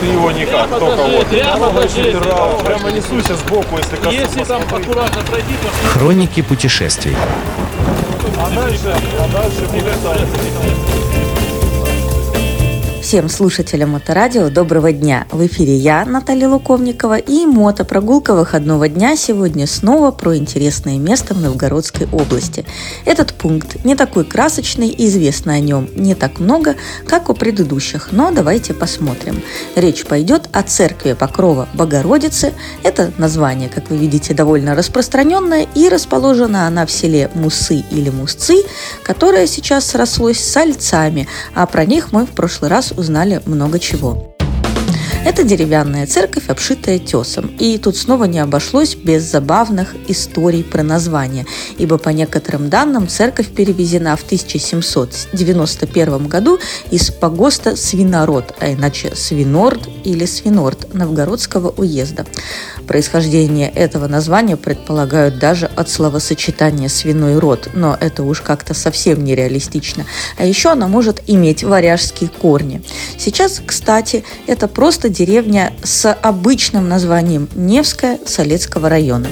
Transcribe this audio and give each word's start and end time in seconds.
Ты 0.00 0.06
его 0.06 0.30
никак, 0.30 0.68
только 0.68 1.02
вот. 1.02 1.32
Ногой 1.32 1.88
собирал, 1.88 2.58
прямо 2.64 2.90
несуся 2.90 3.34
сбоку, 3.36 3.78
если 3.78 3.96
коснусь. 3.96 4.14
Если 4.14 4.44
там 4.44 4.62
аккуратно 4.62 5.22
пройти, 5.22 5.54
то 5.62 5.88
Хроники 5.88 6.42
путешествий. 6.42 7.16
А 8.36 8.50
дальше, 8.50 8.94
а 9.18 9.28
дальше 9.28 9.64
будет. 9.72 10.93
Всем 13.04 13.28
слушателям 13.28 13.90
Моторадио 13.90 14.48
доброго 14.48 14.90
дня! 14.90 15.26
В 15.30 15.44
эфире 15.46 15.76
я, 15.76 16.06
Наталья 16.06 16.48
Луковникова, 16.48 17.18
и 17.18 17.44
мотопрогулка 17.44 18.34
выходного 18.34 18.88
дня 18.88 19.14
сегодня 19.14 19.66
снова 19.66 20.10
про 20.10 20.38
интересное 20.38 20.96
место 20.96 21.34
в 21.34 21.42
Новгородской 21.42 22.08
области. 22.10 22.64
Этот 23.04 23.34
пункт 23.34 23.84
не 23.84 23.94
такой 23.94 24.24
красочный 24.24 24.88
и 24.88 25.06
известно 25.06 25.52
о 25.52 25.60
нем 25.60 25.86
не 25.94 26.14
так 26.14 26.40
много, 26.40 26.76
как 27.06 27.28
у 27.28 27.34
предыдущих, 27.34 28.08
но 28.10 28.30
давайте 28.30 28.72
посмотрим. 28.72 29.42
Речь 29.76 30.06
пойдет 30.06 30.48
о 30.52 30.62
церкви 30.62 31.12
Покрова 31.12 31.68
Богородицы. 31.74 32.54
Это 32.82 33.12
название, 33.18 33.68
как 33.68 33.90
вы 33.90 33.98
видите, 33.98 34.32
довольно 34.32 34.74
распространенное, 34.74 35.66
и 35.74 35.90
расположена 35.90 36.66
она 36.66 36.86
в 36.86 36.90
селе 36.90 37.30
Мусы 37.34 37.84
или 37.90 38.08
Мусцы, 38.08 38.62
которое 39.02 39.46
сейчас 39.46 39.88
срослось 39.88 40.40
с 40.40 40.52
Сальцами, 40.52 41.28
а 41.54 41.66
про 41.66 41.84
них 41.84 42.10
мы 42.10 42.24
в 42.24 42.30
прошлый 42.30 42.70
раз 42.70 42.94
узнали 42.96 43.03
много 43.46 43.78
чего. 43.78 44.33
Это 45.24 45.42
деревянная 45.42 46.06
церковь, 46.06 46.48
обшитая 46.48 46.98
тесом. 46.98 47.46
И 47.58 47.78
тут 47.78 47.96
снова 47.96 48.24
не 48.24 48.40
обошлось 48.40 48.94
без 48.94 49.22
забавных 49.22 49.94
историй 50.06 50.62
про 50.62 50.82
название, 50.82 51.46
ибо 51.78 51.96
по 51.96 52.10
некоторым 52.10 52.68
данным 52.68 53.08
церковь 53.08 53.48
перевезена 53.48 54.16
в 54.16 54.22
1791 54.22 56.28
году 56.28 56.58
из 56.90 57.10
погоста 57.10 57.74
Свинород, 57.74 58.54
а 58.60 58.70
иначе 58.70 59.16
Свинорд 59.16 59.88
или 60.04 60.26
Свинорд 60.26 60.92
Новгородского 60.92 61.70
уезда. 61.70 62.26
Происхождение 62.86 63.70
этого 63.70 64.08
названия 64.08 64.58
предполагают 64.58 65.38
даже 65.38 65.70
от 65.74 65.88
словосочетания 65.88 66.90
«свиной 66.90 67.38
род», 67.38 67.70
но 67.72 67.96
это 67.98 68.24
уж 68.24 68.42
как-то 68.42 68.74
совсем 68.74 69.24
нереалистично. 69.24 70.04
А 70.36 70.44
еще 70.44 70.68
она 70.68 70.86
может 70.86 71.22
иметь 71.26 71.64
варяжские 71.64 72.28
корни. 72.28 72.82
Сейчас, 73.16 73.62
кстати, 73.64 74.22
это 74.46 74.68
просто 74.68 75.13
деревня 75.14 75.72
с 75.82 76.12
обычным 76.12 76.88
названием 76.88 77.48
Невская 77.54 78.18
Солецкого 78.26 78.90
района. 78.90 79.28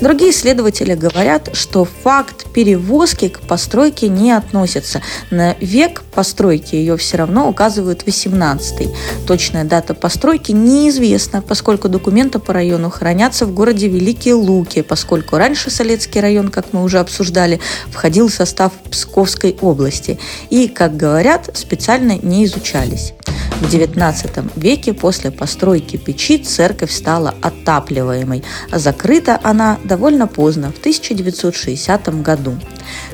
Другие 0.00 0.32
исследователи 0.32 0.94
говорят, 0.94 1.50
что 1.54 1.86
факт 1.86 2.46
перевозки 2.52 3.28
к 3.28 3.40
постройке 3.40 4.08
не 4.08 4.32
относится. 4.32 5.00
На 5.30 5.54
век 5.60 6.02
постройки 6.14 6.74
ее 6.74 6.96
все 6.96 7.16
равно 7.16 7.48
указывают 7.48 8.04
18 8.04 8.88
Точная 9.26 9.64
дата 9.64 9.94
постройки 9.94 10.52
неизвестна, 10.52 11.40
поскольку 11.40 11.88
документы 11.88 12.38
по 12.38 12.52
району 12.52 12.90
хранятся 12.90 13.46
в 13.46 13.54
городе 13.54 13.88
Великие 13.88 14.34
Луки, 14.34 14.82
поскольку 14.82 15.38
раньше 15.38 15.70
Солецкий 15.70 16.20
район, 16.20 16.48
как 16.48 16.72
мы 16.72 16.82
уже 16.82 16.98
обсуждали, 16.98 17.60
входил 17.88 18.28
в 18.28 18.34
состав 18.34 18.72
Псковской 18.90 19.56
области 19.60 20.18
и, 20.50 20.68
как 20.68 20.96
говорят, 20.96 21.50
специально 21.54 22.18
не 22.20 22.44
изучались. 22.44 23.14
В 23.60 23.72
XIX 23.72 24.50
веке 24.56 24.92
после 24.92 25.30
постройки 25.30 25.96
печи 25.96 26.38
церковь 26.38 26.90
стала 26.90 27.34
отапливаемой, 27.40 28.42
а 28.70 28.78
закрыта 28.78 29.38
она 29.42 29.78
довольно 29.84 30.26
поздно, 30.26 30.72
в 30.72 30.78
1960 30.78 32.22
году. 32.22 32.58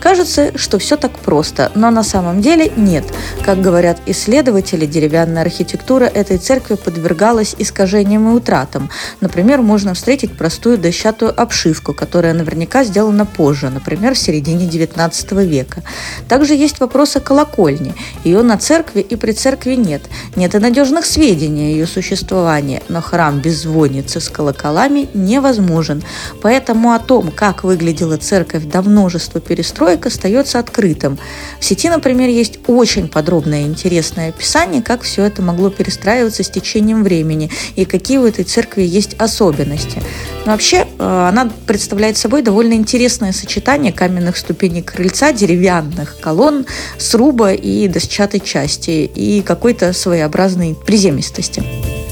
Кажется, 0.00 0.56
что 0.56 0.78
все 0.78 0.96
так 0.96 1.12
просто, 1.18 1.70
но 1.74 1.90
на 1.90 2.02
самом 2.02 2.40
деле 2.40 2.72
нет. 2.76 3.04
Как 3.44 3.60
говорят 3.60 4.00
исследователи, 4.06 4.86
деревянная 4.86 5.42
архитектура 5.42 6.04
этой 6.04 6.38
церкви 6.38 6.74
подвергалась 6.74 7.54
искажениям 7.58 8.28
и 8.28 8.36
утратам. 8.36 8.90
Например, 9.20 9.62
можно 9.62 9.94
встретить 9.94 10.36
простую 10.36 10.78
дощатую 10.78 11.38
обшивку, 11.40 11.94
которая 11.94 12.34
наверняка 12.34 12.84
сделана 12.84 13.26
позже, 13.26 13.70
например, 13.70 14.14
в 14.14 14.18
середине 14.18 14.66
XIX 14.66 15.44
века. 15.44 15.82
Также 16.28 16.54
есть 16.54 16.80
вопрос 16.80 17.16
о 17.16 17.20
колокольне. 17.20 17.94
Ее 18.24 18.42
на 18.42 18.58
церкви 18.58 19.00
и 19.00 19.16
при 19.16 19.32
церкви 19.32 19.74
нет. 19.74 20.02
Нет 20.36 20.54
и 20.54 20.58
надежных 20.58 21.06
сведений 21.06 21.66
о 21.66 21.70
ее 21.70 21.86
существовании, 21.86 22.82
но 22.88 23.00
храм 23.00 23.40
без 23.40 23.62
звонницы 23.62 24.20
с 24.20 24.28
колоколами 24.28 25.08
невозможен. 25.14 26.02
Поэтому 26.42 26.92
о 26.92 26.98
том, 26.98 27.30
как 27.30 27.64
выглядела 27.64 28.16
церковь 28.16 28.64
до 28.64 28.82
множества 28.82 29.40
перестроек, 29.58 30.06
остается 30.06 30.60
открытым. 30.60 31.18
В 31.58 31.64
сети, 31.64 31.88
например, 31.88 32.28
есть 32.28 32.60
очень 32.68 33.08
подробное 33.08 33.62
и 33.62 33.66
интересное 33.66 34.28
описание, 34.28 34.82
как 34.82 35.02
все 35.02 35.24
это 35.24 35.42
могло 35.42 35.68
перестраиваться 35.68 36.44
с 36.44 36.48
течением 36.48 37.02
времени 37.02 37.50
и 37.74 37.84
какие 37.84 38.18
у 38.18 38.24
этой 38.26 38.44
церкви 38.44 38.82
есть 38.82 39.14
особенности. 39.18 40.00
Но 40.46 40.52
вообще 40.52 40.86
э, 40.98 41.28
она 41.28 41.50
представляет 41.66 42.16
собой 42.16 42.42
довольно 42.42 42.74
интересное 42.74 43.32
сочетание 43.32 43.92
каменных 43.92 44.36
ступеней 44.36 44.82
крыльца, 44.82 45.32
деревянных 45.32 46.20
колонн, 46.20 46.64
сруба 46.96 47.52
и 47.52 47.88
дощатой 47.88 48.38
части 48.38 49.10
и 49.12 49.42
какой-то 49.42 49.92
своеобразной 49.92 50.76
приземистости. 50.86 51.64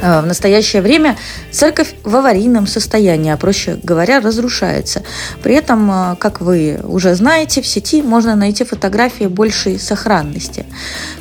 Э, 0.00 0.20
В 0.20 0.26
настоящее 0.26 0.82
время 0.82 1.16
церковь 1.50 1.94
в 2.04 2.14
аварийном 2.14 2.66
состоянии, 2.66 3.32
а 3.32 3.36
проще 3.36 3.78
говоря, 3.82 4.20
разрушается. 4.20 5.02
При 5.42 5.54
этом, 5.54 5.90
э, 5.90 6.16
как 6.18 6.40
вы 6.40 6.80
уже 6.84 7.14
знаете, 7.14 7.62
в 7.62 7.66
сети 7.66 8.02
можно 8.02 8.36
найти 8.36 8.64
фотографии 8.64 9.24
большей 9.24 9.78
сохранности. 9.78 10.64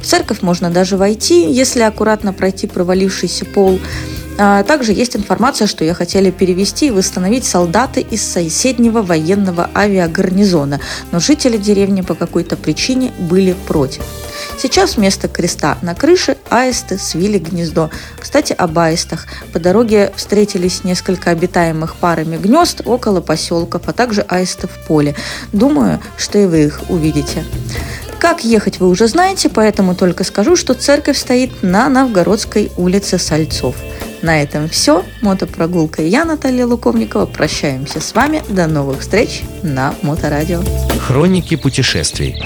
В 0.01 0.05
церковь 0.05 0.41
можно 0.41 0.69
даже 0.69 0.97
войти, 0.97 1.51
если 1.51 1.81
аккуратно 1.81 2.33
пройти 2.33 2.67
провалившийся 2.67 3.45
пол. 3.45 3.79
А 4.39 4.61
Также 4.63 4.93
есть 4.93 5.15
информация, 5.15 5.67
что 5.67 5.83
ее 5.83 5.95
хотели 5.95 6.29
перевести 6.29 6.87
и 6.87 6.91
восстановить 6.91 7.43
солдаты 7.43 8.01
из 8.01 8.21
соседнего 8.21 9.01
военного 9.01 9.67
авиагарнизона, 9.73 10.79
но 11.11 11.19
жители 11.19 11.57
деревни 11.57 12.01
по 12.01 12.13
какой-то 12.13 12.55
причине 12.55 13.11
были 13.17 13.55
против. 13.67 14.03
Сейчас 14.59 14.97
вместо 14.97 15.27
креста 15.27 15.77
на 15.81 15.95
крыше 15.95 16.37
аисты 16.49 16.97
свили 16.97 17.37
гнездо. 17.37 17.89
Кстати, 18.19 18.53
об 18.53 18.77
аистах. 18.79 19.27
По 19.53 19.59
дороге 19.59 20.11
встретились 20.15 20.83
несколько 20.83 21.31
обитаемых 21.31 21.95
парами 21.95 22.37
гнезд 22.37 22.81
около 22.85 23.21
поселков, 23.21 23.83
а 23.85 23.93
также 23.93 24.21
аисты 24.21 24.67
в 24.67 24.87
поле. 24.87 25.15
Думаю, 25.51 25.99
что 26.17 26.37
и 26.37 26.45
вы 26.45 26.65
их 26.65 26.81
увидите. 26.89 27.43
Как 28.19 28.43
ехать 28.43 28.79
вы 28.79 28.89
уже 28.89 29.07
знаете, 29.07 29.47
поэтому 29.47 29.95
только 29.95 30.23
скажу, 30.23 30.55
что 30.55 30.73
церковь 30.73 31.17
стоит 31.17 31.61
на 31.61 31.87
Новгородской 31.87 32.71
улице 32.75 33.19
Сальцов. 33.19 33.75
На 34.21 34.41
этом 34.41 34.67
все. 34.69 35.05
Мотопрогулка 35.21 36.01
и 36.01 36.07
я, 36.07 36.25
Наталья 36.25 36.65
Луковникова, 36.65 37.27
прощаемся 37.27 38.01
с 38.01 38.15
вами. 38.15 38.43
До 38.49 38.67
новых 38.67 39.01
встреч 39.01 39.43
на 39.61 39.93
Моторадио. 40.01 40.61
Хроники 40.99 41.55
путешествий. 41.55 42.43